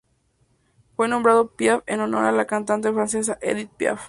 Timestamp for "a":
2.25-2.31